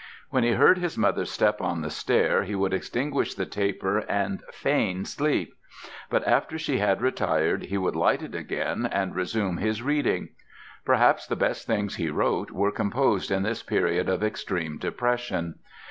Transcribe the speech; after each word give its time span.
When 0.31 0.43
he 0.43 0.53
heard 0.53 0.79
his 0.79 0.97
mother's 0.97 1.29
step 1.29 1.61
on 1.61 1.81
the 1.83 1.91
stair 1.91 2.41
he 2.41 2.55
would 2.55 2.73
extinguish 2.73 3.35
the 3.35 3.45
taper 3.45 3.99
and 4.09 4.41
feign 4.51 5.05
sleep; 5.05 5.53
but 6.09 6.27
after 6.27 6.57
she 6.57 6.79
had 6.79 7.03
retired 7.03 7.65
he 7.65 7.77
would 7.77 7.95
light 7.95 8.23
it 8.23 8.33
again 8.33 8.87
and 8.91 9.13
resume 9.15 9.57
his 9.57 9.83
reading. 9.83 10.29
Perhaps 10.85 11.27
the 11.27 11.35
best 11.35 11.67
things 11.67 11.97
he 11.97 12.09
wrote 12.09 12.49
were 12.49 12.71
composed 12.71 13.29
in 13.29 13.43
this 13.43 13.61
period 13.61 14.09
of 14.09 14.23
extreme 14.23 14.79
depression. 14.79 15.59